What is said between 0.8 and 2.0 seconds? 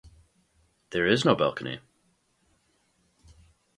There is no balcony.